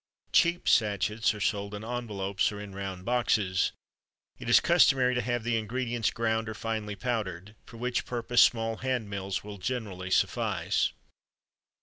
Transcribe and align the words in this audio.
Cheap 0.31 0.67
sachets 0.67 1.31
are 1.35 1.39
sold 1.39 1.75
in 1.75 1.85
envelopes 1.85 2.51
or 2.51 2.59
in 2.59 2.73
round 2.73 3.05
boxes. 3.05 3.71
It 4.39 4.49
is 4.49 4.59
customary 4.59 5.13
to 5.13 5.21
have 5.21 5.43
the 5.43 5.57
ingredients 5.57 6.09
ground 6.09 6.49
or 6.49 6.55
finely 6.55 6.95
powdered, 6.95 7.53
for 7.67 7.77
which 7.77 8.03
purpose 8.05 8.41
small 8.41 8.77
hand 8.77 9.11
mills 9.11 9.43
will 9.43 9.59
generally 9.59 10.09
suffice. 10.09 10.91